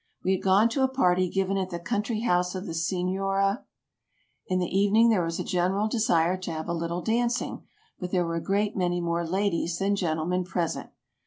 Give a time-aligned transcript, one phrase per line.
[0.23, 3.65] We had gone to a party given at the country house of the Senora;
[4.47, 7.67] in the evening there was a general desire to have a little dancing,
[7.99, 10.89] but there were a great many more ladies than gentlemen present.